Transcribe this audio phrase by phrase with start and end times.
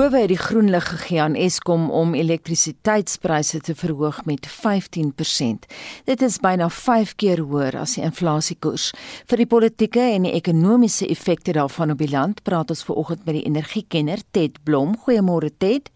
[0.00, 5.66] Howe het die groen lig gegee aan Eskom om elektrisiteitspryse te verhoog met 15%.
[6.08, 8.86] Dit is byna 5 keer hoër as die inflasiekoers.
[9.28, 13.42] Vir die politieke en die ekonomiese effekte daarvan op die land, praat ons vanoggend met
[13.42, 14.96] die energiekenner Ted Blom.
[15.04, 15.92] Goeiemôre Ted.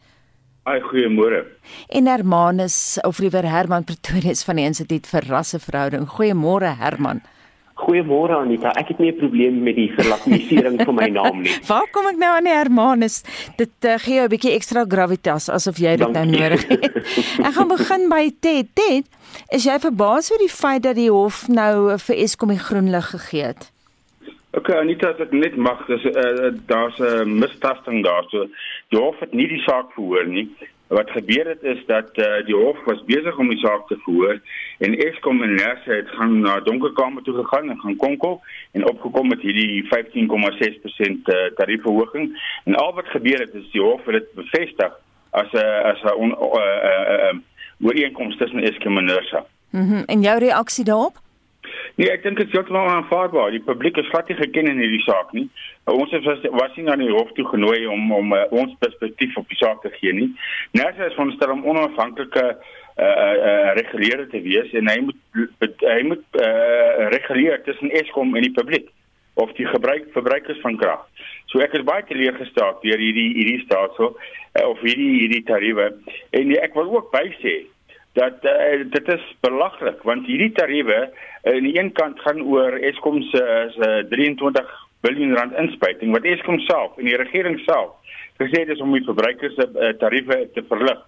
[0.68, 1.46] Ai goeiemôre.
[1.88, 6.10] En Hermanus of liewer Herman Pretorius van die Instituut vir Rasseverhouding.
[6.12, 7.24] Goeiemôre Herman.
[7.74, 8.70] Goeiemôre Anita.
[8.78, 11.50] Ek het nie 'n probleem met die verlatinisering van my naam nie.
[11.70, 13.24] Waar kom ek nou aan die Hermanus?
[13.56, 16.84] Dit uh, gee jou 'n bietjie ekstra gravitas asof jy dit nou nodig het.
[17.48, 18.70] ek gaan begin by Ted.
[18.74, 19.04] Ted,
[19.50, 23.10] is jy verbaas oor die feit dat die hof nou vir Eskom die groen lig
[23.10, 23.72] gegee het?
[24.54, 28.22] OK Anita, as ek net mag, dis uh, daar's 'n uh, mistasting daar.
[28.30, 28.46] So
[28.94, 30.46] die hof het nie die saak verhoor nie.
[30.94, 34.40] Wat gebeur het is dat uh, die hof was besig om die saak te verhoor
[34.78, 39.28] en Eskom en Nersa het gaan na donkerkamer toe gegaan en gaan konkel en opgekom
[39.28, 42.30] met hierdie 15,6% uh, tariefverhoging.
[42.64, 44.92] En al wat gebeur het is die hof het dit bevestig
[45.30, 47.42] as 'n as 'n
[47.80, 49.44] ooreenkoms tussen Eskom en Nersa.
[49.70, 49.82] Mhm.
[49.84, 51.23] Mm en jou reaksie daarop?
[51.94, 53.52] Nee, ek dink dit is heeltemal aanvaarbaar.
[53.54, 55.44] Die publiek is glad nie geken in hierdie saak nie.
[55.90, 59.36] Ons het was, was nie na die hof toe genooi om om uh, ons perspektief
[59.38, 60.32] op die saak te gee nie.
[60.74, 62.48] Nersa is van stel om onafhanklike
[62.94, 68.46] uh uh reguleerder te wees en hy moet hy moet uh reguleer tussen Eskom en
[68.46, 68.90] die publiek
[69.34, 71.02] of die gebruik verbruikers van krag.
[71.50, 76.46] So ek is baie teleurgesteld deur hierdie hierdie staatsel uh, of hierdie hierdie tariewe en
[76.50, 77.64] nee, ek wil ook bysê
[78.14, 82.78] dat uh, dit is belaglik want hierdie tariewe uh, aan die een kant gaan oor
[82.90, 83.42] Eskom se
[83.74, 87.92] se 23 miljard rand inspuiting wat Eskom self en die regering self
[88.38, 91.02] gesê het is om die verbruikers se uh, tariewe te verlig.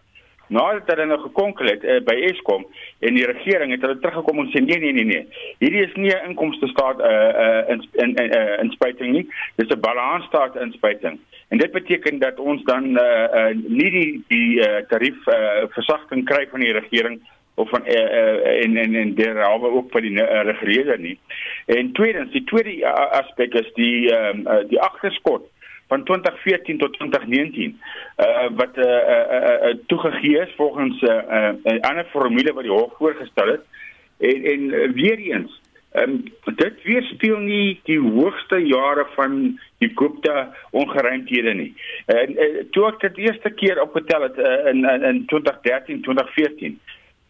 [0.48, 2.66] Nadat hulle nou gekonkel het uh, by Eskom
[2.98, 5.25] en die regering het hulle teruggekom en sê nee nee nee nee.
[5.58, 9.26] Hierdie is nie 'n inkomste staat 'n uh, uh, in in uh, inspuiting nie.
[9.56, 11.19] Dis 'n balansstaat inspuiting.
[11.48, 16.25] En dit beteken dat ons dan uh, uh, nie die die uh, tarief uh, versagting
[16.25, 17.20] kry van die regering
[17.54, 21.19] of van uh, uh, en en en derhalwe ook vir die uh, regering nie.
[21.66, 25.49] En tweedens, die tweede aspek is die um, uh, die agterskot
[25.88, 27.81] van 2014 tot 2019
[28.16, 32.62] uh, wat uh, uh, uh, uh, toegegee is volgens 'n uh, uh, ander formule wat
[32.62, 33.65] die hof voorgestel het
[34.19, 35.60] en en uh, weer eens
[35.97, 41.75] um, dit weerspieël nie die hoogste jare van die Gupta ongeruimthede nie.
[42.06, 46.81] En uh, toe ek dit eerste keer opgetel het uh, in, in in 2013 2014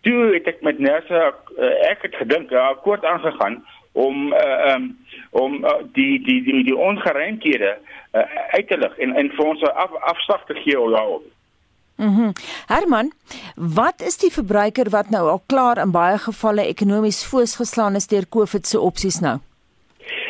[0.07, 3.65] toe het ek met Nersa uh, ek het gedink 'n akkoord aangegaan
[3.97, 4.91] om uh, um,
[5.31, 7.73] om uh, die die die die ongeruimthede
[8.12, 11.25] uh, uit te lig en en vir ons af, afslag te gee daarop.
[11.97, 12.23] Mhm.
[12.23, 12.33] Mm
[12.67, 13.12] Herman,
[13.55, 18.29] wat is die verbruiker wat nou al klaar in baie gevalle ekonomies voorsgeslaan is deur
[18.29, 19.39] COVID se opsies nou?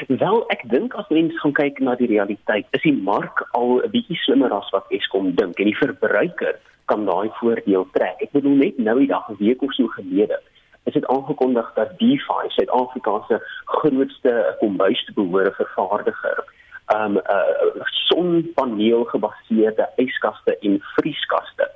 [0.06, 3.90] Wel, ek dink as mens gaan kyk na die realiteit, is die mark al 'n
[3.90, 6.54] bietjie slimmer as wat Eskom dink en die verbruiker
[6.84, 8.22] kan daai voordeel trek.
[8.22, 10.38] Ek bedoel net nou die dag 'n week of so gelede
[10.86, 16.44] is dit aangekondig dat DeFi Suid-Afrika se grootste kombuisbehore vervaardiger
[16.94, 21.70] um 'n uh, sonpaneel gebaseerde yskaste en vrieskaste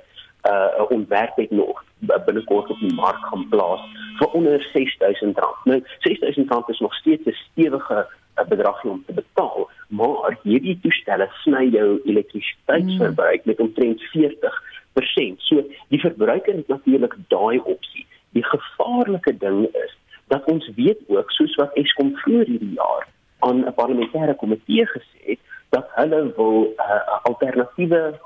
[0.49, 1.83] uh ontwerp het nog
[2.25, 3.81] binnekort op die mark gaan plaas
[4.17, 5.39] vir onder R6000.
[5.63, 8.07] Nou R6000 is nog steeds 'n stewige
[8.37, 15.37] uh, bedrag om te betaal, maar hierdie toestelle sny jou elektrisiteitsverbruik met omtrent 40%.
[15.37, 18.07] So die verbruiker het natuurlik daai opsie.
[18.31, 19.97] Die gevaarlike ding is
[20.27, 23.07] dat ons weet ook soos wat Eskom vroeër hierdie jaar
[23.39, 28.19] aan 'n parlementêre komitee gesê het dat hulle wil uh, alternatiewe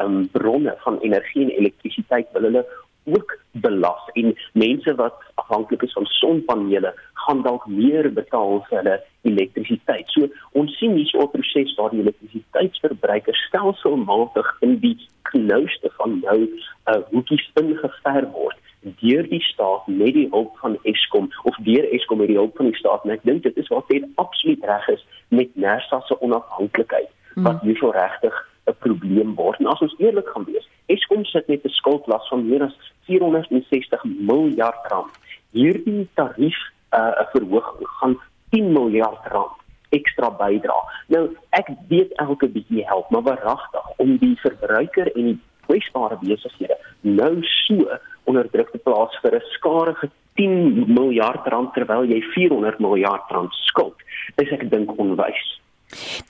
[0.00, 2.64] um, bronne van energie en elektrisiteit wil hulle
[3.04, 8.96] ook belas en mense wat afhanklik is van sonpanele gaan dalk meer betaal vir hulle
[9.22, 10.08] elektrisiteit.
[10.08, 16.40] So ons sien hier 'n proses waar die elektrisiteitsverbruiker stelselmatig in die klouste van jou
[16.42, 22.18] uh, hoekies ingever word deur die staat met die hulp van Eskom of deur Eskom
[22.18, 24.88] met die hulp van die staat en ek dink dit is wat dit absoluut reg
[24.88, 27.44] is met Nersa se onafhanklikheid hmm.
[27.44, 28.34] wat hier so regtig
[28.66, 32.48] 'n probleem word en as ons eerlik gaan wees Eskom sit met 'n skuldlas van
[32.48, 32.76] meer as
[33.06, 35.12] 460 miljard rand
[35.52, 36.58] hierdie tarief
[36.94, 38.18] uh, verhoging gaan
[38.50, 39.58] 10 miljard rand
[39.90, 40.76] ekstra bydra.
[41.10, 41.24] Nou
[41.56, 45.38] ek weet elke bietjie help, maar waaragtig om die verbruiker en die
[45.70, 47.34] kwesbare besighede nou
[47.66, 47.86] so
[48.30, 53.52] onder druk te plaas vir 'n skadige 10 miljard rand terwyl jy 400 miljard rand
[53.68, 53.96] skuld.
[54.36, 55.60] Dis ek dink onwys.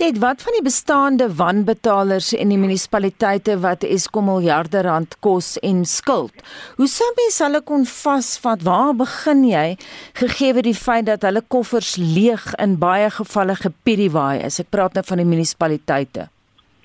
[0.00, 5.84] Dit wat van die bestaande wanbetalers en die munisipaliteite wat Eskom miljarde rand kos en
[5.84, 6.32] skuld.
[6.78, 8.64] Hoe sou mens hulle kon vasvat?
[8.64, 9.76] Waar begin jy
[10.22, 14.62] gegee die feit dat hulle koffers leeg in baie gevalle gepiriwaai is?
[14.64, 16.30] Ek praat nou van die munisipaliteite.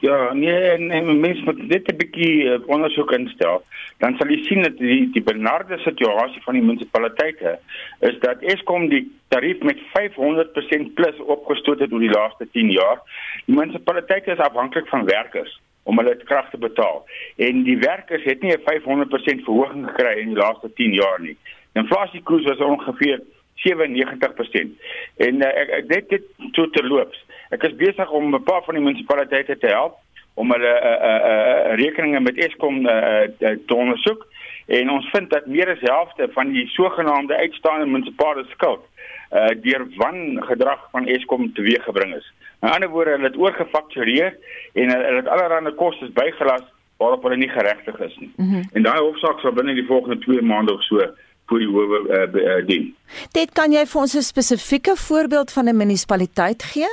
[0.05, 3.63] Ja, nee, nee mens moet dit 'n bietjie uh, ondersoek instel.
[3.97, 7.59] Dan sal jy sien dat die die benarde situasie van die munisipaliteite
[7.99, 13.01] is dat Eskom die tarief met 500% plus opgestoot het oor die laaste 10 jaar.
[13.45, 17.05] Die munisipaliteite is afhanklik van werkers om hulle krag te betaal.
[17.35, 21.37] En die werkers het nie 'n 500% verhoging gekry in die laaste 10 jaar nie.
[21.73, 23.21] Die inflasiekoers was ongeveer
[23.55, 24.69] 97%.
[25.17, 27.24] En uh, ek, ek dit dit toe terloops.
[27.49, 29.97] Ek is besig om 'n paar van die munisipaliteite te help
[30.33, 34.25] om hulle uh, uh, uh, rekeninge met Eskom uh, te ondersoek
[34.65, 38.81] en ons vind dat meer as helfte van die sogenaamde uitstaande munisipale skuld
[39.31, 42.33] uh, deur wangedrag van Eskom teweeggebring is.
[42.61, 44.33] In ander woorde, hulle het oorgefaktureer
[44.73, 46.65] en hulle het allerlei kostes bygelas
[46.97, 48.33] waarop hulle nie geregtig is nie.
[48.35, 48.63] Mm -hmm.
[48.73, 50.97] En daai hofsaak sal binne die volgende 2 maande of so
[51.49, 52.95] vir die howe uh, uh, dien.
[53.31, 56.89] Dit kan jy vir ons 'n spesifieke voorbeeld van 'n munisipaliteit gee?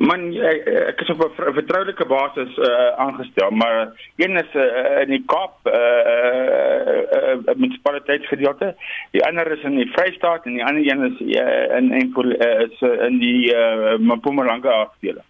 [0.00, 0.62] Man ek,
[0.94, 5.68] ek is op 'n vertroulike basis uh, aangestel, maar een is uh, in die Kaap
[5.68, 8.74] uh, uh, uh, munisipaliteitsgedeelte,
[9.12, 12.48] die ander is in die Vrystaat en die ander een is uh, in in uh,
[12.64, 15.26] is in die uh, Mpumalanga afdeling.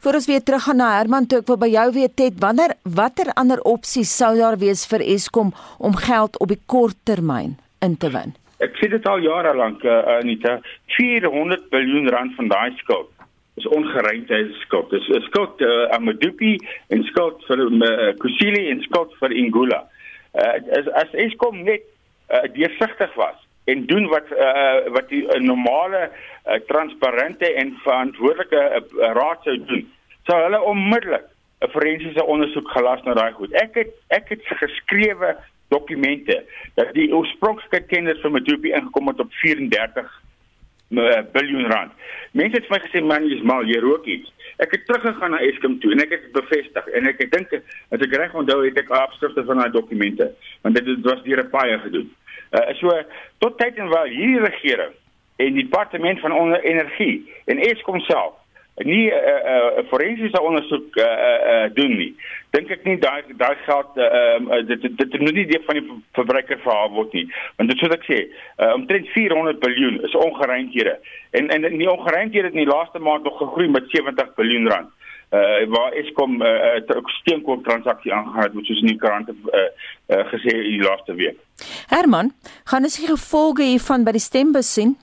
[0.00, 2.78] Voor ons weer terug gaan na Herman toe ek wil by jou weet het wanneer
[2.82, 7.96] watter ander opsies sou daar wees vir Eskom om geld op die kort termyn in
[7.96, 8.32] te win?
[8.64, 10.58] Ek sê dit al jare lank uh, Anita,
[10.96, 13.12] 400 miljard rand van daai skuld
[13.58, 14.90] is ongeruimde skuld.
[14.90, 16.58] Dis 'n skuld uh, aan Medupi
[16.88, 19.80] en skuld vir uh, Kusile en skuld vir Ingula.
[20.34, 21.82] Uh, as as Eskom net
[22.30, 28.62] uh, deursigtig was en doen wat uh, wat die uh, normale uh, transparante en verantwoordelike
[28.80, 29.84] uh, raad sou doen,
[30.28, 31.26] sou hulle onmiddellik
[31.64, 33.52] 'n forensiese ondersoek gelas na daai goed.
[33.52, 35.36] Ek het ek het geskrewe
[35.68, 36.44] dokumente
[36.74, 40.22] dat die oorspronklike kennis van Medupi ingekom het op 34
[40.88, 41.92] biljoen rand.
[42.32, 44.32] Mense het vir my gesê man, jy's mal, jy rook iets.
[44.58, 48.16] Ek het teruggegaan na Eskom toe en ek het bevestig en ek dink as ek
[48.18, 50.30] reg onthou het ek afskrifte van daai dokumente
[50.64, 52.08] want dit, dit was deur 'n paie gedoen.
[52.50, 52.90] Uh, so
[53.38, 54.94] tot tyd en wel hierdie regering
[55.36, 58.34] en die departement van energie en Eskom self
[58.84, 62.16] nie 'n uh, uh, forensiese ondersoek uh, uh, doen nie.
[62.50, 65.86] Dink ek nie daai daai geld uh, uh, dit dit, moet nie deel van die
[66.12, 67.26] verbruiker verhaal word nie.
[67.56, 68.20] Want dit soos ek sê,
[68.58, 70.98] uh, omtrent 400 miljard is ongeruimdhede.
[71.30, 74.94] En en die ongeruimdhede het in die laaste maand nog gegroei met 70 miljard rand.
[75.30, 79.60] Uh waar Eskom 'n uh, steenkoop transaksie aangegaan het, soos in die koerante uh,
[80.06, 81.36] uh, gesê in die laaste week.
[81.88, 82.32] Herman,
[82.64, 84.96] gaan ons die gevolge hiervan by die stembus sien?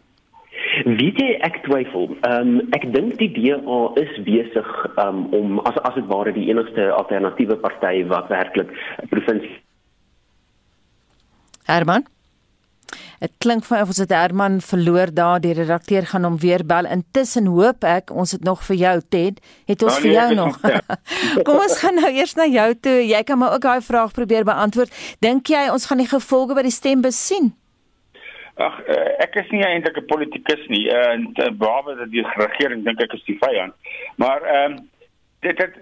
[0.83, 2.09] Wie jy ek twyfel.
[2.27, 6.49] Ehm um, ek dink die DA is besig um, om as as dit ware die
[6.51, 8.73] enigste alternatiewe party wat werklik
[9.09, 9.55] provinsie
[11.65, 12.05] Herman?
[13.19, 15.39] Dit klink vir of ons het Herman verloor daar.
[15.41, 16.85] Die redakteur gaan hom weer bel.
[16.85, 19.39] Intussen hoop ek ons het nog vir jou Ted.
[19.65, 20.59] Het ons ja, nee, vir jou nog?
[21.47, 22.99] Kom ons gaan nou eers na jou toe.
[23.01, 24.93] Jy kan maar ook daai vraag probeer beantwoord.
[25.25, 27.55] Dink jy ons gaan die gevolge by die stembus sien
[28.55, 32.23] Ag uh, ek is nie eintlik 'n politikus nie uh, en uh, behalwe dat die
[32.39, 33.73] regering dink ek is die vyand.
[34.15, 34.89] Maar ehm um,
[35.43, 35.75] dit het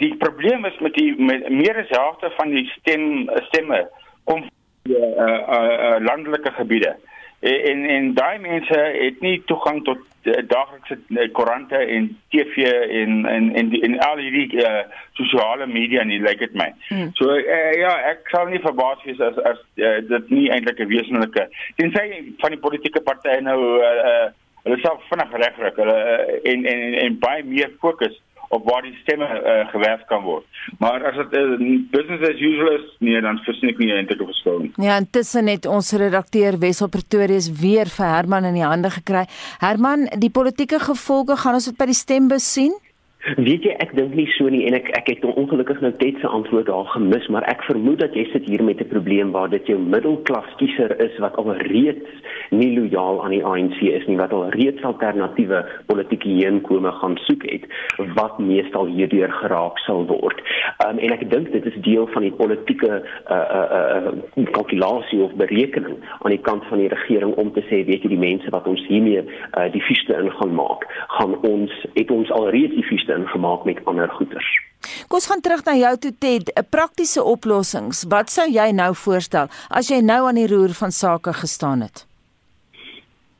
[0.00, 3.84] die probleem is met die met meer as helfte van die stem stemme
[4.24, 6.96] kom van uh, uh, uh, landelike gebiede.
[7.40, 12.56] En en daai mense het nie toegang tot daaglikse eh, koerante en TV
[12.90, 14.82] en en en die, en al die uh,
[15.12, 16.68] sosiale media nie lyk like dit my.
[16.88, 17.08] Hmm.
[17.14, 20.92] So uh, ja, ek sal nie verbaas wees as as uh, dit nie eintlik 'n
[20.92, 21.46] wesenlike
[21.80, 24.28] tensy van die politieke partye nou uh, uh,
[24.66, 28.20] hulle self vinnig regryk hulle uh, en en en baie meer fokus
[28.50, 30.46] op waar die stemme uh, gewerf kan word.
[30.82, 34.58] Maar as dit uh, business as usual is, nee, dan versnik nie eintlik of verskil
[34.64, 34.72] nie.
[34.82, 39.26] Ja, intussen het ons redakteur Wessel Pretorius weer vir Herman in die hande gekry.
[39.62, 42.74] Herman, die politieke gevolge gaan ons dit by die stembus sien?
[43.20, 46.28] Weet jy ek dink nie so nie en ek ek het ongelukkig nou net se
[46.28, 49.66] antwoord daar gemis maar ek vermoed dat jy sit hier met 'n probleem waar dit
[49.66, 52.08] jou middelklas kiezer is wat al reeds
[52.50, 57.44] nie lojaal aan die ANC is nie wat al reeds alternatiewe politieke heenkome gaan soek
[57.44, 57.68] het
[58.16, 60.40] wat meestal hierdeur geraak sal word.
[60.86, 65.36] Um, en ek dink dit is deel van die politieke uh uh uh kalkulasie of
[65.36, 68.66] berekening aan die kant van die regering om te sê weet jy die mense wat
[68.66, 72.88] ons hiermee uh die fieste in gaan maak gaan ons het ons al reeds die
[72.88, 74.50] fieste ingemaak met ander goederes.
[74.80, 78.04] Kom ons gaan terug na jou toe Ted, 'n praktiese oplossings.
[78.08, 82.06] Wat sou jy nou voorstel as jy nou aan die roer van sake gestaan het?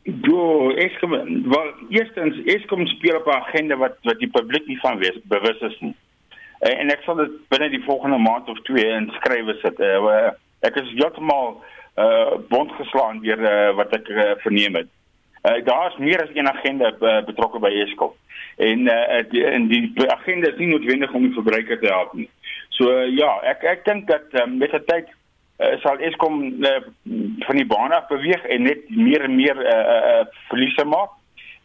[0.02, 1.10] Jo, Eskom,
[1.50, 5.60] wel eerstens Eskom speel op 'n agenda wat wat die publiek nie van wees bewus
[5.60, 5.94] is nie.
[6.58, 9.80] En ek sal dit binne die volgende maand of twee inskrywe sit.
[9.80, 11.62] Uh, ek is heeltemal
[11.96, 14.88] uh bond geslaan deur uh, wat ek uh, verneem het.
[15.42, 18.12] Uh, daar is meer as een agenda uh, betrokke by Eskom.
[18.56, 22.28] En uh, die, en die agenda is nie noodwendig om die verbruiker te help nie.
[22.76, 26.76] So uh, ja, ek ek dink dat um, met die tyd uh, sal Eskom uh,
[27.46, 31.16] van die baan af beweeg en net meer en meer uh, uh, verliese maak.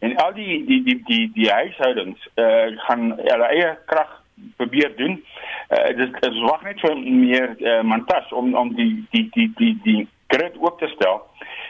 [0.04, 4.22] En al die die die die die huishoudings uh, gaan hulle eie krag
[4.56, 5.20] probeer doen.
[5.68, 9.72] Uh, dis dis wag net vir meer uh, mantas om om die die die die
[9.84, 10.02] die
[10.32, 11.22] grid op te stel.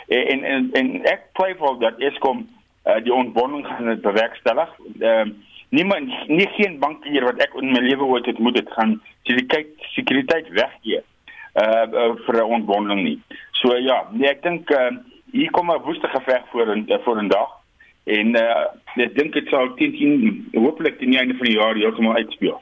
[0.08, 2.46] En en en ek twyfel dat Eskom
[2.86, 4.70] uh, die ontbonding gaan bewerkstellig.
[5.00, 5.34] Ehm uh,
[5.68, 8.96] niemand nie geen bankier wat ek in my lewe ooit het moet dit gaan
[9.26, 13.18] sekuriteit sekuriteit weggee uh, uh vir 'n ontbonding nie.
[13.60, 14.94] So ja, nee ek dink uh,
[15.32, 17.50] hier kom 'n woeste geveg voor in uh, voor 'n dag
[18.04, 21.74] en uh, ek dink dit sal teen teen hopelik teen die einde van die jaar
[21.74, 22.60] heeltemal uitspeel.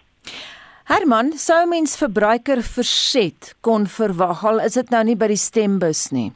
[0.85, 6.11] Herman, sou mens verbruiker verset kon verwag al is dit nou nie by die stembus
[6.13, 6.33] nie.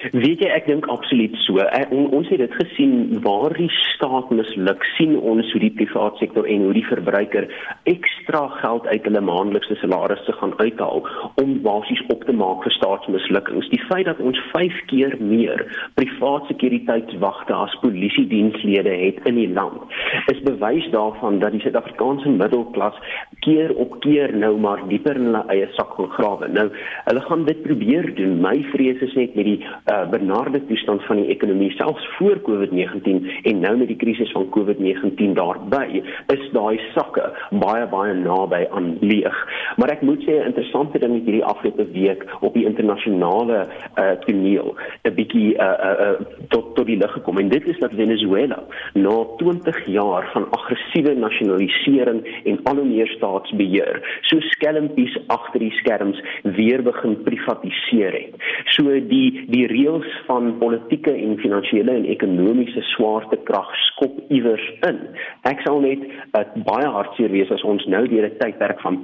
[0.00, 1.60] Weet jy ek dink absoluut so.
[1.60, 6.22] Ek, on, ons het dit gesien waar die staat misluk sien ons hoe die private
[6.22, 7.50] sektor en hoe die verbruiker
[7.90, 11.04] ekstra geld uit hulle maandelikse salarisse gaan uithaal
[11.42, 13.68] om basies op te maak vir staatsmislukkings.
[13.74, 15.66] Die feit dat ons 5 keer meer
[16.00, 19.84] private sekuriteitswagte as polisie dienslede het in die land
[20.32, 22.96] is bewys daarvan dat die Suid-Afrikaanse middelklas
[23.44, 26.48] keer op keer nou maar dieper in hulle eie sak gaan grawe.
[26.48, 26.66] Nou,
[27.04, 28.38] hulle gaan dit probeer doen.
[28.40, 29.58] My vrees is net met die
[29.90, 34.48] uh, benarde toestand van die ekonomie selfs voor COVID-19 en nou met die krisis van
[34.56, 36.02] COVID-19 daarbey
[36.34, 39.36] is daai sakke baie baie naby aan leeg.
[39.76, 43.66] Maar ek moet sê 'n interessante ding met hierdie afgelope week op die internasionale
[43.98, 47.78] uh, toneel 'n bietjie uh, uh, uh, tot tot die lig gekom en dit is
[47.78, 48.62] dat Venezuela
[48.94, 55.72] na 20 jaar van aggressiewe nasionalisering en al hoe meer staatsbeheer so skelmpies agter die
[55.80, 58.34] skerms weer begin privatiseer het.
[58.76, 65.00] So die die reëls van politieke en finansiële en ekonomiese swaartekrag skop iewers in.
[65.48, 69.00] Ek sal net uh, baie hartseer wees as ons nou deur 'n tydperk van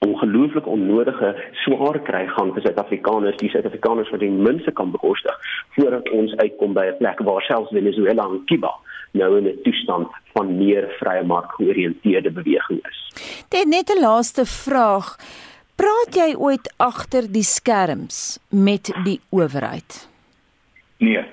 [0.00, 5.36] ongelooflik onnodige swaar kry gaan vir Suid-Afrikaners, die Suid-Afrikaners wat die minste kan bekostig
[5.76, 8.72] voordat ons uitkom by 'n plek waar selfs Venezuela en Cuba
[9.12, 12.98] nou in 'n toestand van meer vrye mark georiënteerde beweging is.
[13.48, 15.16] Dit net 'n laaste vraag.
[15.76, 20.15] Praat jy ooit agter die skerms met die owerheid?
[20.96, 21.18] Nee.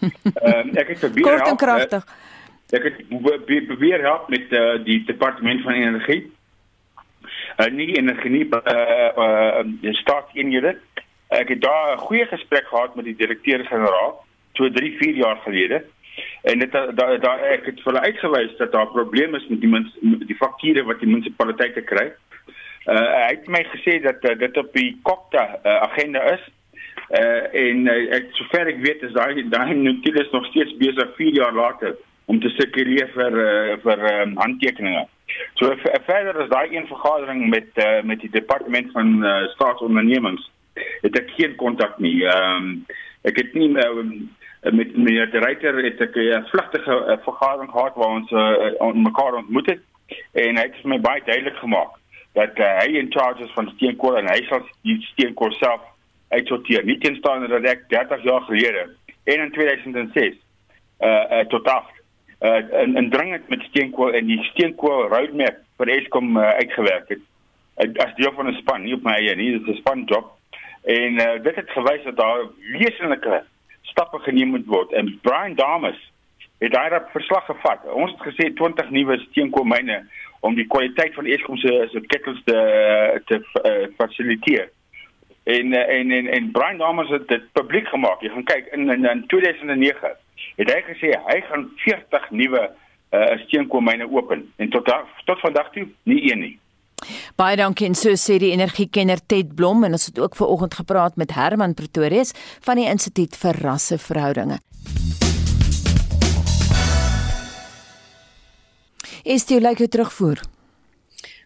[0.00, 2.04] Ehm um, ek het probeer Kort en kragtig.
[2.70, 2.98] Ek het
[3.66, 6.32] probeer help met uh, die departement van energie.
[7.58, 10.76] Uh, nie energie nie uh, uh, die staatseenhede.
[11.28, 15.84] Ek het daar 'n goeie gesprek gehad met die direkteur-generaal so 3, 4 jaar gelede.
[16.42, 19.68] En dit daar da, ek het vir hulle uitgewys dat daar probleme is met die
[19.68, 22.10] mens, die fakture wat die munisipaliteite kry.
[22.86, 26.40] Uh, hy het my gesê dat uh, dit op die kokta uh, agenda is
[27.10, 31.32] Uh, en uh, ek sover ek weet is daai daai Nautilus nog steeds besig 4
[31.40, 31.96] jaar later
[32.30, 35.08] om te sirkuleer vir uh, vir um, handtekeninge.
[35.58, 35.74] So
[36.06, 40.46] verder is daai een vergadering met uh, met die departement van uh, staatsondernemings
[41.02, 42.20] het ek geen kontak nie.
[42.22, 42.72] Ehm um,
[43.26, 43.90] ek het nie uh,
[44.70, 48.94] met meneer die reiter het ek 'n uh, vlugtige uh, vergadering gehad waar ons uh,
[48.94, 49.82] mekaar ontmoet het
[50.32, 51.98] en hy het my baie duidelik gemaak
[52.38, 55.80] dat uh, hy in charge is van steenkool en hy sal die steenkool self
[56.30, 56.84] uitsorteer.
[56.84, 58.88] Nie tenstaan dat ek 30 jaar gelede
[59.24, 60.36] en in 2006
[61.00, 61.86] uh, uh tot af
[62.40, 67.24] uh in, in dringend met steenkool en die steenkool roadmap vir Eskom uh, uitgewerk het.
[67.82, 70.04] Uh, as deel van 'n span, nie op my eie nie, dit is 'n span
[70.04, 70.30] job.
[70.84, 72.46] En uh, dit het gewys dat daar
[72.78, 73.42] wesenlike
[73.82, 74.92] stappe geneem moet word.
[74.92, 75.98] En Brian Damas
[76.58, 77.84] het daai verslag gevat.
[77.92, 80.06] Ons het gesê 20 nuwe steenkoolmyne
[80.40, 82.58] om die kwaliteit van Eskom se se kettels te
[83.26, 84.70] te uh, fasiliteer
[85.42, 88.20] en eh, en en en Brian Damas het dit publiek gemaak.
[88.20, 90.14] Jy gaan kyk in in, in 2009
[90.56, 92.62] het hy gesê hy gaan 40 nuwe
[93.10, 96.56] uh, steenkoolmyne open en tot da, tot vandag toe nie een nie.
[97.36, 100.76] Baie dankie en so sê die energiekenner Ted Blom en ons het ook ver oggend
[100.76, 102.34] gepraat met Herman Pretorius
[102.66, 104.60] van die Instituut vir Rasseverhoudinge.
[109.24, 110.40] Is dit lekker terugvoer?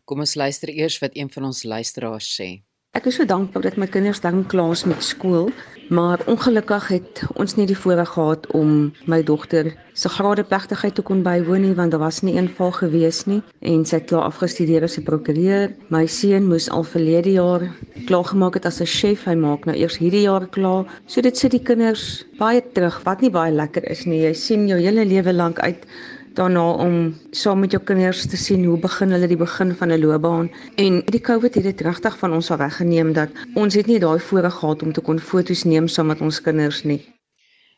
[0.05, 2.49] Kom ons luister eers wat een van ons luisteraars sê.
[2.95, 5.49] Ek is so dankbaar dat my kinders dan klaar is met skool,
[5.91, 11.25] maar ongelukkig het ons nie die voorreg gehad om my dogter se gradeplegtigheid te kon
[11.27, 14.87] bywoon nie want daar was nie een val gewees nie en sy het klaar afgestudeer
[14.87, 15.75] as 'n prokureur.
[15.91, 17.67] My seun moes al verlede jaar
[18.07, 19.25] klaar gemaak het as 'n chef.
[19.25, 20.87] Hy maak nou eers hierdie jaar klaar.
[21.07, 24.23] So dit sit die kinders baie terug wat nie baie lekker is nie.
[24.23, 25.87] Jy sien jou hele lewe lank uit
[26.35, 30.01] daarna om saam met jou kinders te sien hoe begin hulle die begin van 'n
[30.01, 33.99] loopbaan en die COVID het dit regtig van ons af weggeneem dat ons het nie
[33.99, 37.14] daai voorreg gehad om te kon foto's neem saam met ons kinders nie.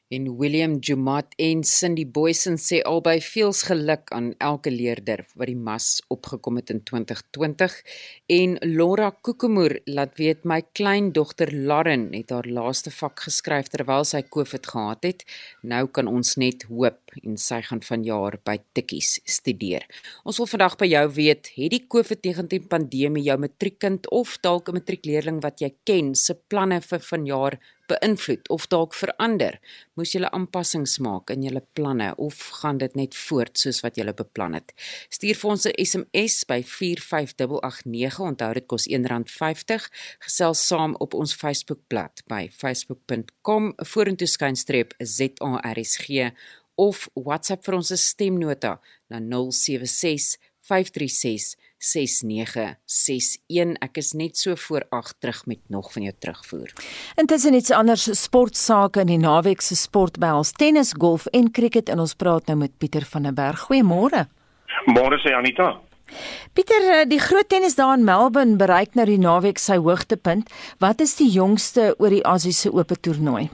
[0.08, 5.56] En William Jumat en Cindy Boysen sê albei veels geluk aan elke leerder wat die
[5.58, 7.74] mas opgekom het in 2020
[8.36, 14.22] en Laura Kokemoer laat weet my kleindogter Lauren het haar laaste vak geskryf terwyl sy
[14.22, 15.24] COVID gehad het.
[15.66, 19.88] Nou kan ons net hoop en sy gaan vanjaar by Tikkies studeer.
[20.22, 24.78] Ons wil vandag by jou weet, het die COVID-19 pandemie jou matriekkind of dalk 'n
[24.78, 27.58] matriekleerling wat jy ken se planne vir vanjaar
[27.90, 29.58] beïnvloed of dalk verander?
[29.96, 34.04] Moes jy aanpassings maak in jou planne of gaan dit net voort soos wat jy
[34.12, 34.72] beplan het?
[35.10, 38.20] Stuur vir ons 'n SMS by 45889.
[38.20, 39.88] Onthou dit kos R1.50.
[40.18, 46.32] Gesels saam op ons Facebookblad by facebook.com vorentoe skynstreep ZARSG
[46.76, 48.76] of WhatsApp vir ons stemnota
[49.08, 53.76] na 076 536 6961.
[53.84, 56.72] Ek is net so voor 8 terug met nog van jou terugvoer.
[57.20, 61.88] Intussen iets anders sportsake in die naweek se sport by ons tennis, golf en cricket
[61.92, 63.66] en ons praat nou met Pieter van der Berg.
[63.68, 64.26] Goeiemôre.
[64.86, 65.80] Môre sê Anita.
[66.54, 70.50] Pieter, eh, die groot tennis daar in Melbourne bereik nou die naweek sy hoogtepunt.
[70.78, 73.50] Wat is die jongste oor die Asiese Ope toernooi?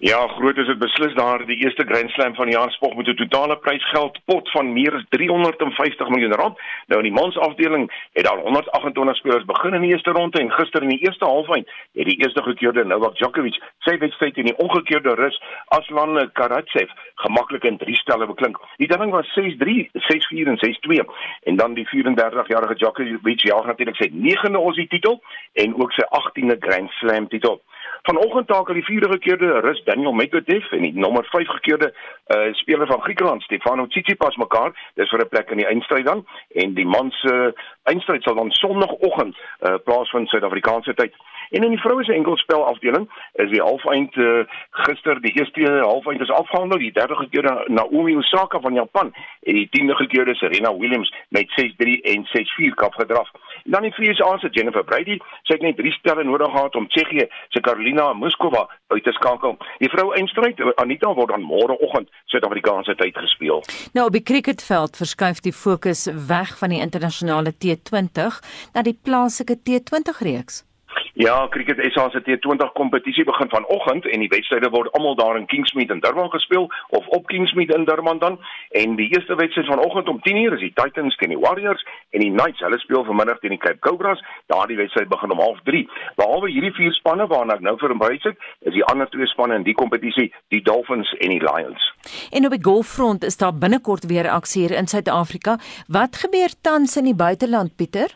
[0.00, 3.06] Ja, groot is dit beslis daar die eerste Grand Slam van die jaar spog met
[3.06, 6.58] 'n totale prysgeld pot van meer as 350 miljoen rand.
[6.86, 10.50] Nou in die mans afdeling het daar 128 spelers begin in die eerste ronde en
[10.50, 14.56] gister in die eerste halfeind het die eerste gekeerde Novak Djokovic sy wedstryd in die
[14.56, 18.58] ongekeerde rus Aslan Karatsev gemaklik in drie stelle beklink.
[18.76, 21.04] Die telling was 6-3, 6-4 en 6-2
[21.42, 26.56] en dan die 34-jarige Djokovic jaag natuurlik sy 9de Aussie titel en ook sy 18de
[26.58, 27.60] Grand Slam titel.
[28.02, 32.86] Vanoggend takel die vierde gekeerde Rus Daniel Medvedev en die nommer 5 gekeerde uh, speler
[32.86, 34.72] van Griekeland Stefano Tsitsipas mekaar.
[34.94, 37.52] Dis vir 'n plek in die eindstryd dan en die man se uh,
[37.82, 41.14] eindstryd sal dan sonoggend uh, plaasvind Suid-Afrikaanse tyd.
[41.50, 46.20] En in die vroue se enkelspel afdeling is die halfeind uh, gister die eerste halfeind
[46.20, 46.78] is afgehandel.
[46.78, 52.00] Die derde gekeerde Naomi Osaka van Japan en die tiende gekeerde Serena Williams met 6-3
[52.14, 53.28] en 6-4 kap gedraf.
[53.64, 56.88] En dan die VSA se Jennifer Brady, sy het net 3 stelle nodig gehad om
[56.88, 59.56] Tsjechië se Karolina Muskova uit te skakel.
[59.78, 63.62] Die vroue eindstryd Anita word dan môreoggend Suid-Afrikaanse tyd gespeel.
[63.92, 68.40] Nou op die cricketveld verskuif die fokus weg van die internasionale T20
[68.74, 70.64] na die plaaslike T20 reeks.
[71.12, 75.46] Ja, cricket SA se T20 kompetisie begin vanoggend en die wedstryde word almal daar in
[75.46, 78.38] Kingsmead in Durban gespeel of op Kingsmead in Durban dan.
[78.70, 82.30] En die eerste wedstryd vanoggend om 10:00 is die Titans teen die Warriors en die
[82.30, 84.24] Knights, hulle speel vanmiddag teen die Cape Cobras.
[84.46, 85.90] Daardie wedstryd begin om 0:30.
[86.14, 89.62] Behalwe hierdie vier spanne waarna ek nou verwys het, is die ander twee spanne in
[89.62, 91.92] die kompetisie die Dolphins en die Lions.
[92.30, 95.58] En op die golffront is daar binnekort weer aksie hier in Suid-Afrika.
[95.88, 98.12] Wat gebeur tans in die buiteland, Pieter?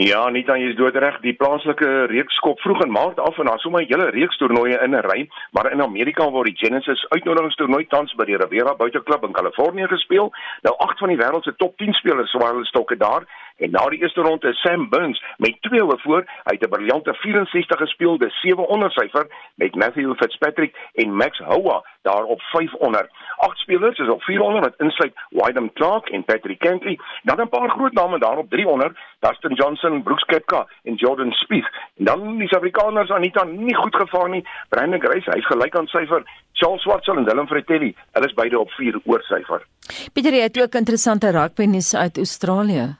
[0.00, 1.18] Ja, nie dan jy's doodreg.
[1.20, 4.78] Die plaaslike reeks skop vroeg in Maart af en daar sommer 'n hele reeks toernooie
[4.84, 9.24] in 'n ry, maar in Amerika word die Genesis uitnodigingstoernooi tans by die Riviera Buiteklub
[9.24, 10.32] in Kalifornië gespeel.
[10.62, 13.22] Nou agt van die wêreld se top 10 spelers swaar hulle stokke daar
[13.60, 16.24] en na die eerste ronde is Sam Burns met 2 oor voor.
[16.44, 21.38] Hy het 'n briljante 64 gespeel, dis 7 onder syfer met Matthew Fitzpatrick en Max
[21.38, 23.08] Howard daar op 5 onder.
[23.36, 26.98] Agt spelers is op 400 wat insluit Wyndham Clark en Patrick Cantley.
[27.22, 31.70] Dan 'n paar groot name daar op 300, Dustin Johnson, Brooks Koepka en Jordan Spieth.
[31.96, 34.48] En dan die Suid-Afrikaners Anita nie goed gevaar nie.
[34.68, 36.22] Brandon Grace, hy's gelyk aan syfer.
[36.52, 39.66] Charles Swartsel en Willem Fratelli, hulle is beide op 4 oor syfer.
[40.12, 42.96] Pieter, jy het ook interessante rugby nuus uit Australië.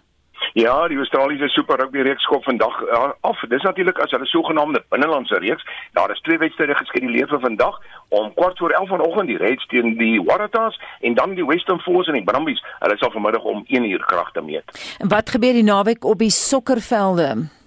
[0.52, 3.38] Ja, die Australiese Super Rugby reeks skop vandag uh, af.
[3.48, 5.66] Dis natuurlik as hulle sogenaamde binnelandse reeks.
[5.92, 9.94] Daar is twee wedstryde geskeduleer vir vandag om kwart voor 11 vanoggend die Reds teen
[9.98, 12.64] die Waratahs en dan die Western Force en die Brumbies.
[12.80, 14.96] Hulle sal vanmiddag om 1 uur kragte meet.
[14.98, 17.59] En wat gebeur die naweek op die sokkervelde?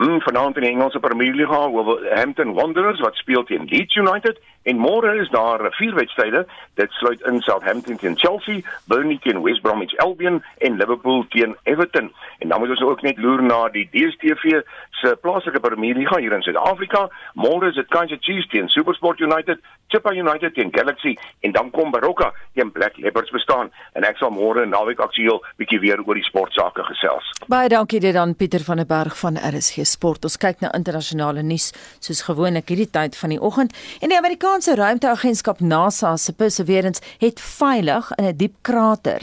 [0.00, 4.76] Mm, vanaand in die Engelse Premier League, Wolverhampton Wanderers wat speel teen Leeds United En
[4.76, 6.46] môre is daar vier wedstryde.
[6.74, 12.12] Dit sluit in Southampton teen Chelsea, Burnley teen West Bromwich Albion en Liverpool teen Everton.
[12.38, 14.60] En dan moet ons ook net loer na die DStv
[14.90, 17.08] se plaaslike Premier League hier in Suid-Afrika.
[17.34, 19.60] Môre is dit Kaizer Chiefs teen SuperSport United,
[19.90, 23.70] Chippa United teen Galaxy en dan kom Baroka teen Black Leopards bestaan.
[23.94, 27.30] En ek sal môre naweek aktueel bietjie weer oor die sportsake gesels.
[27.48, 30.24] Baie dankie dit aan Pieter van der Berg van RSG Sport.
[30.24, 33.76] Ons kyk na internasionale nuus soos gewoonlik hierdie tyd van die oggend.
[34.00, 39.20] En die Amerika Amerikaanse ruimteagentskap NASA se Perseverance het veilig in 'n diep krater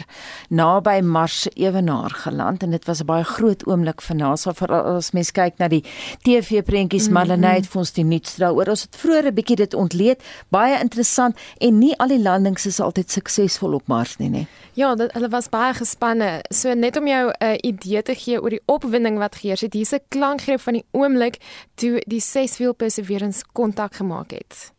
[0.49, 4.95] naby Mars se ewenaar geland en dit was 'n baie groot oomblik vir NASA veral
[4.95, 5.83] as mens kyk na die
[6.21, 7.27] TV-prentjies mm -hmm.
[7.27, 8.67] Marlenae het vir ons die nuus daaroor.
[8.69, 10.23] Ons het vroeër 'n bietjie dit ontleed,
[10.57, 14.47] baie interessant en nie al die landings is altyd suksesvol op Mars nie, nee.
[14.77, 16.41] Ja, dit, hulle was baie gespanne.
[16.53, 19.73] So net om jou 'n uh, idee te gee oor die opwinding wat geheers het,
[19.73, 21.37] hier's 'n klankgreep van die oomblik
[21.75, 24.71] toe die seswiel Perseverance kontak gemaak het.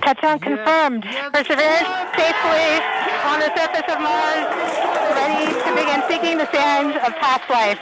[0.00, 1.04] Touchdown confirmed.
[1.32, 2.68] Perseverance safely
[3.30, 4.46] on the surface of Mars,
[5.18, 7.80] ready to begin seeking the sands of past life.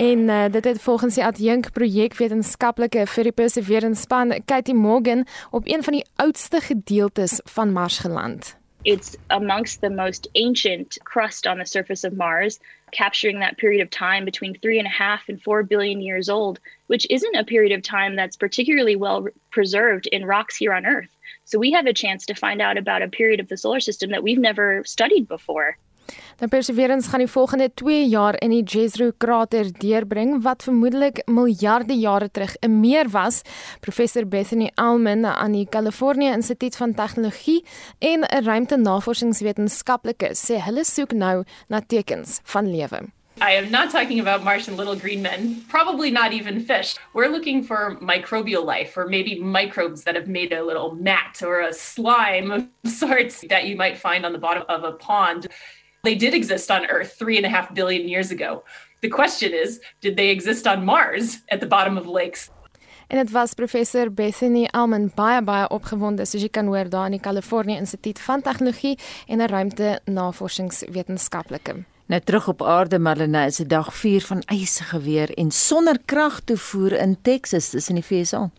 [0.00, 5.68] En uh, dit het volgens die adjunk projekwetenskaplike vir die Perseverance span Katie Morgan op
[5.68, 8.56] een van die oudste gedeeltes van Mars geland.
[8.82, 12.58] It's amongst the most ancient crust on the surface of Mars,
[12.90, 16.58] capturing that period of time between three and a half and four billion years old,
[16.86, 21.12] which isn't a period of time that's particularly well preserved in rocks here on Earth.
[21.44, 24.10] So we have a chance to find out about a period of the solar system
[24.10, 25.76] that we've never studied before.
[26.36, 31.94] Dan Perseverance gaan die volgende 2 jaar in die Jezero krater deurbring wat vermoedelik miljarde
[31.98, 33.42] jare terug 'n meer was.
[33.80, 37.64] Professor Bethany Alman aan die California Instituut van Tegnologie
[37.98, 43.08] en 'n ruimtenavorsingswetenskaplike sê hulle soek nou na tekens van lewe.
[43.42, 46.96] I am not talking about Martian little green men, probably not even fish.
[47.14, 51.60] We're looking for microbial life or maybe microbes that have made a little mat or
[51.60, 55.46] a slime of sorts that you might find on the bottom of a pond.
[56.02, 58.64] They did exist on Earth three and a half billion years ago.
[59.02, 62.50] The question is, did they exist on Mars at the bottom of lakes?
[63.10, 67.16] En dit was professor Bethany Alman baie baie opgewonde soos jy kan hoor daar in
[67.18, 71.84] die California Instituut van Tegnologie en 'n ruimte navorsingswetenskaplike.
[72.10, 76.40] Nou terug op aarde Marlene is 'n dag 4 van ysige weer en sonder krag
[76.40, 78.50] toevoer in Texas, in die VSA.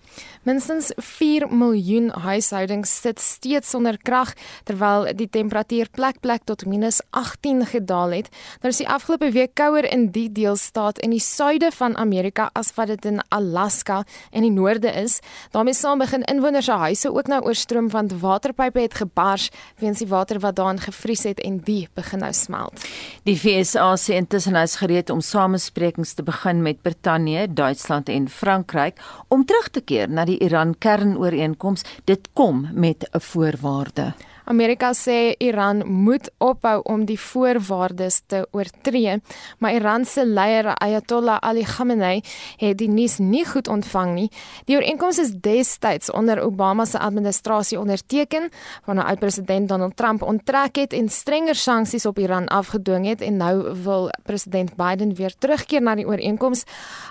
[0.42, 4.34] Minstens 4 miljoen huishoudings sit steeds sonder krag
[4.66, 8.30] terwyl die temperatuur plek plek tot -18 gedaal het.
[8.62, 12.74] Nou is die afgelope week kouer in die deelstaat in die suide van Amerika as
[12.76, 15.20] wat dit in Alaska en die noorde is.
[15.52, 20.08] daarmee saam begin inwoners se huise ook nou oorstroom want waterpype het gebars weens die
[20.08, 22.82] water wat daarin gevries het en die begin nou smelt.
[23.24, 29.02] Die VSA sê intussen is gereed om samesprekings te begin met Brittanje, Duitsland en Frankryk
[29.34, 31.86] om terug te keer na die Iran kernooreenkoms.
[32.06, 34.14] Dit kom met 'n voorwaarde.
[34.46, 39.20] Amerika sê Iran moet ophou om die voorwaardes te oortree,
[39.60, 42.22] maar Iran se leier Ayatollah Ali Khamenei
[42.58, 44.30] het die nuus nie goed ontvang nie.
[44.66, 48.50] Die ooreenkoms is destyds onder Obama se administrasie onderteken,
[48.86, 53.56] waarna oud-president Donald Trump onttrek het en strenger sanksies op Iran afgedwing het en nou
[53.84, 56.66] wil president Biden weer terugkeer na die ooreenkoms.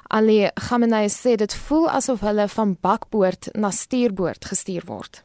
[0.08, 5.24] Ali Khamenei sê dit voel asof hulle van bakboord na stuurboord gestuur word.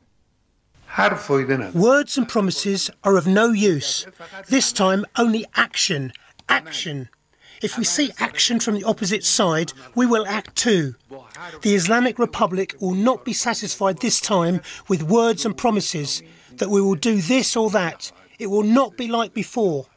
[1.73, 4.08] Words and promises are of no use.
[4.47, 6.13] This time, only action.
[6.47, 7.10] Action.
[7.62, 10.95] If we see action from the opposite side, we will act too.
[11.63, 16.81] The Islamic Republic will not be satisfied this time with words and promises that we
[16.81, 18.13] will do this or that.
[18.39, 19.88] It will not be like before.